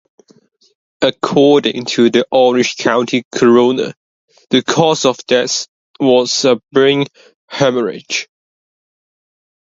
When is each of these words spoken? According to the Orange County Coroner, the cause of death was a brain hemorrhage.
According 1.03 1.85
to 1.85 2.09
the 2.09 2.25
Orange 2.31 2.75
County 2.77 3.21
Coroner, 3.31 3.93
the 4.49 4.63
cause 4.63 5.05
of 5.05 5.17
death 5.27 5.67
was 5.99 6.43
a 6.43 6.59
brain 6.73 7.05
hemorrhage. 7.45 8.27